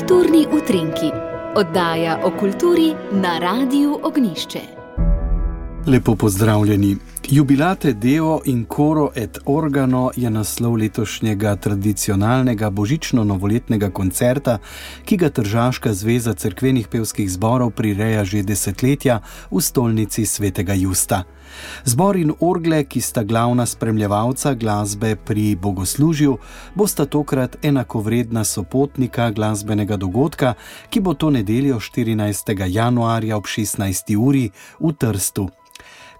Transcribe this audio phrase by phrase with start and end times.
[0.00, 1.10] Kulturni utrinki,
[1.56, 4.60] oddaja o kulturi na Radiu Ognišče.
[5.86, 6.96] Lepo pozdravljeni.
[7.28, 14.58] Jubilate Deo in Coro et Organo je naslov letošnjega tradicionalnega božično-novoletnega koncerta,
[15.04, 19.20] ki ga Tržaška zveza cerkvenih pevskih zborov prireja že desetletja
[19.50, 21.22] v stolnici svetega Justa.
[21.84, 26.38] Zbor in orgle, ki sta glavna spremljevalca glasbe pri bogoslužju,
[26.74, 30.54] bosta tokrat enakovredna sopotnika glasbenega dogodka,
[30.90, 32.66] ki bo to nedeljo 14.
[32.66, 34.16] januarja ob 16.
[34.16, 35.50] uri v Trstu.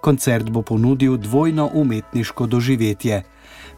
[0.01, 3.23] Koncert bo ponudil dvojno umetniško doživetje.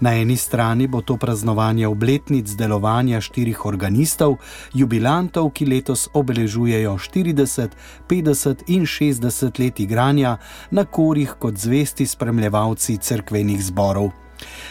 [0.01, 4.37] Na eni strani bo to praznovanje obletnic delovanja štirih organistov,
[4.75, 7.69] jubilantov, ki letos obeležujejo 40,
[8.09, 10.37] 50 in 60 let igranja
[10.71, 14.11] na korih kot zvesti spremljevalci cerkvenih zborov.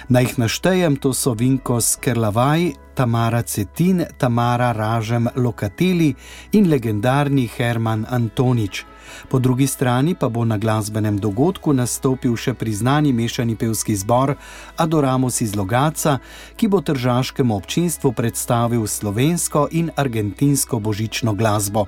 [0.10, 6.14] Naj jih naštejem, to so Vinko Skerlavaj, Tamara Cetin, Tamara Ražem Lokateli
[6.52, 8.86] in legendarni Herman Antonič.
[9.30, 14.36] Po drugi strani pa bo na glasbenem dogodku nastopil še priznani mešani pevski zbor
[14.78, 16.20] Adoramus iz Logaca,
[16.56, 21.88] ki bo tržaškemu občinstvu predstavil slovensko in argentinsko božično glasbo.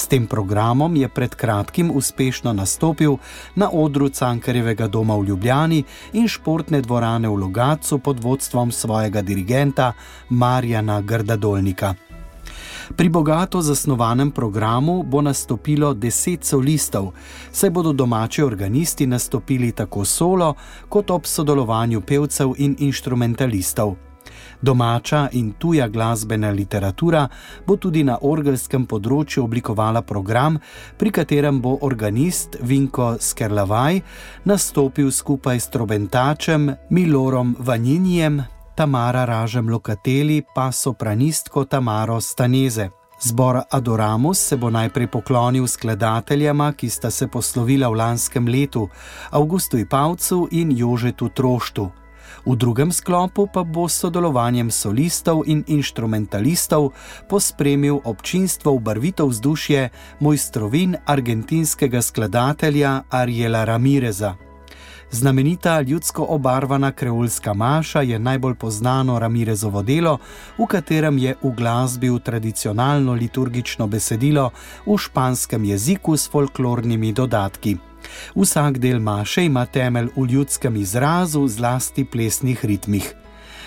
[0.00, 3.18] S tem programom je pred kratkim uspešno nastopil
[3.54, 9.92] na odru Cankarjevega doma v Ljubljani in športne dvorane v Logacu pod vodstvom svojega dirigenta
[10.28, 11.94] Marjana Grdadolnika.
[12.96, 17.12] Pri bogato zasnovanem programu bo nastopilo deset solistov,
[17.52, 20.54] saj bodo domači organisti nastopili tako solo,
[20.88, 24.09] kot ob sodelovanju pevcev in instrumentalistov.
[24.60, 27.28] Domača in tuja glasbena literatura
[27.66, 30.58] bo tudi na orgelskem področju oblikovala program,
[30.98, 34.00] pri katerem bo organist Vinko Skerlavaj
[34.44, 38.42] nastopil skupaj s trobentačem Milorom Vanjinjem,
[38.76, 42.90] Tamara Ražem Lokateli pa sopranistko Tamaro Staneze.
[43.22, 48.88] Zbor Adoramus se bo najprej poklonil skladateljama, ki sta se poslovila v lanskem letu,
[49.30, 51.90] Augustu Ipavcu in Jožetu Troštu.
[52.46, 56.92] V drugem sklopu pa bo s sodelovanjem solistov in instrumentalistov
[57.28, 59.90] pospremil občinstvo v barvito vzdušje
[60.20, 64.36] mojstrovin argentinskega skladatelja Ariela Ramireza.
[65.10, 70.18] Znamenita ljudsko obarvana kreolska maša je najbolj znano Ramirezovo delo,
[70.58, 74.50] v katerem je uglasbil tradicionalno liturgično besedilo
[74.86, 77.89] v španskem jeziku s folklornimi dodatki.
[78.34, 83.14] Vsak del maše ima temelj v ljudskem izrazu, zlasti plesnih ritmih.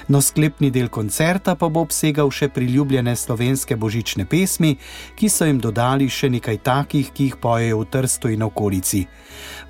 [0.08, 4.76] No, sklepni del koncerta pa bo obsegal še priljubljene slovenske božične pesmi,
[5.16, 9.06] ki so jim dodali še nekaj takih, ki jih pojejo v Trstu in okolici.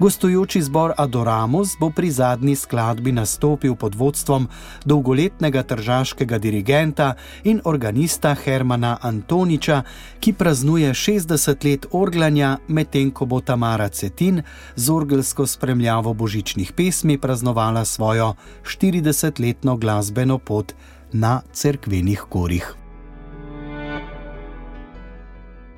[0.01, 4.47] Gostujoči zbor Adoramus bo pri zadnji skladbi nastopil pod vodstvom
[4.89, 9.83] dolgoletnega tržaškega dirigenta in organista Hermana Antoniča,
[10.19, 14.41] ki praznuje 60 let orglanja, medtem ko bo Tamara Cetin
[14.75, 18.33] z orgelsko spremljavo božičnih pesmi praznovala svojo
[18.65, 20.73] 40-letno glasbeno glasbeno pot
[21.11, 22.75] na cerkvenih korih.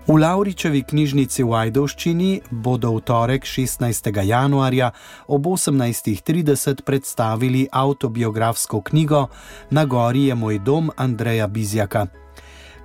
[0.07, 4.13] V Lauričevi knjižnici v Ajdovščini bodo v torek 16.
[4.21, 4.91] januarja
[5.27, 9.27] ob 18.30 predstavili autobiografsko knjigo
[9.71, 12.24] Na gori je moj dom Andreja Bizjaka.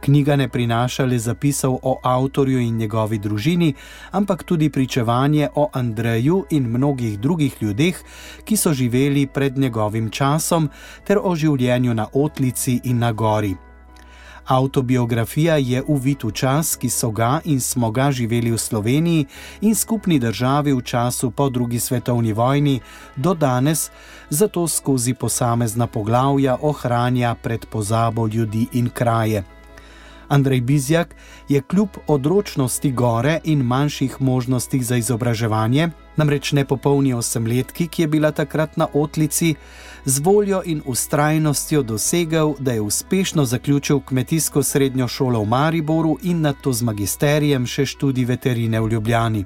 [0.00, 3.75] Knjiga ne prinaša le zapisov o avtorju in njegovi družini,
[4.11, 7.97] ampak tudi pričevanje o Andreju in mnogih drugih ljudeh,
[8.44, 10.71] ki so živeli pred njegovim časom,
[11.05, 13.55] ter o življenju na Otlici in na Gori.
[14.50, 19.27] Autobiografija je uvid v čas, ki so ga in smo ga živeli v Sloveniji
[19.60, 22.81] in skupni državi v času po drugi svetovni vojni
[23.16, 23.91] do danes,
[24.31, 29.59] zato skozi posamezna poglavja ohranja pred pozabo ljudi in kraje.
[30.30, 31.14] Andrej Bizjak
[31.48, 38.30] je kljub odročnosti gore in manjših možnostih za izobraževanje, namreč nepopolni osemletki, ki je bila
[38.30, 39.54] takrat na otlici,
[40.04, 46.41] z voljo in ustrajnostjo dosegel, da je uspešno zaključil kmetijsko srednjo šolo v Mariboru in
[46.41, 49.44] na to z magisterijem še študij veterine v Ljubljani.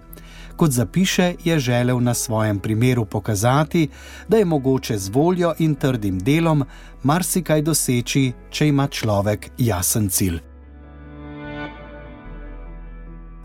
[0.56, 3.88] Kot zapiše, je želel na svojem primeru pokazati,
[4.28, 6.64] da je mogoče z voljo in trdim delom
[7.02, 10.53] marsikaj doseči, če ima človek jasen cilj.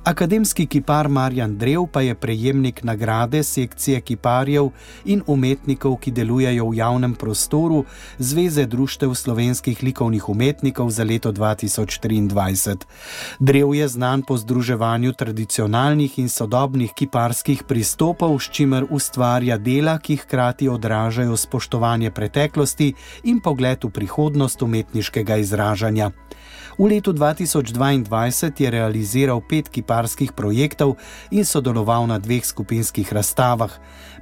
[0.04, 4.70] Akademski kipar Marjan Drev pa je prejemnik nagrade sekcije kiparjev
[5.06, 7.84] in umetnikov, ki delujejo v javnem prostoru
[8.18, 12.78] Zveze društev slovenskih likovnih umetnikov za leto 2023.
[13.40, 20.16] Drev je znan po združevanju tradicionalnih in sodobnih kiparskih pristopov, s čimer ustvarja dela, ki
[20.16, 22.94] hkrati odražajo spoštovanje preteklosti
[23.24, 26.12] in pogled v prihodnost umetniškega izražanja.
[26.80, 29.89] V letu 2022 je realiziral pet kiparskih
[30.36, 30.96] projektov
[31.32, 33.72] in sodeloval na dveh skupinskih razstavah.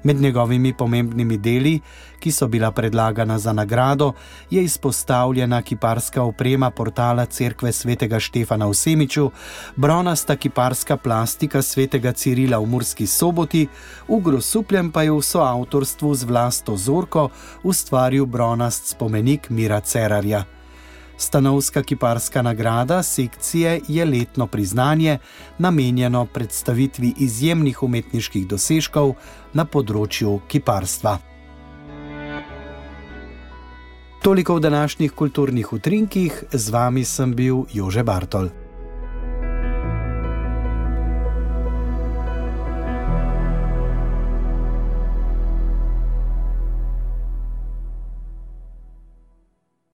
[0.04, 1.80] Med njegovimi pomembnimi deli,
[2.20, 4.14] ki so bila predlagana za nagrado,
[4.50, 9.32] je izpostavljena kiparska oprema portala Cerkve svetega Štefana v Semiču,
[9.76, 13.68] bronasta kiparska plastika svetega Cirila v Murski soboti,
[14.08, 17.30] v Grosupljem pa je v soavtorstvu z vlasto Zorko
[17.64, 20.57] ustvaril bronast spomenik Mira Cerarja.
[21.18, 25.18] Stanovska kiparska nagrada sekcije je letno priznanje,
[25.58, 29.16] namenjeno predstavitvi izjemnih umetniških dosežkov
[29.54, 31.18] na področju kiparstva.
[34.22, 38.50] Toliko v današnjih kulturnih utrinkih, z vami sem bil Jože Bartol.